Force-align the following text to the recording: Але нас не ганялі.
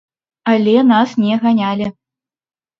Але 0.53 0.73
нас 0.93 1.15
не 1.27 1.39
ганялі. 1.45 1.87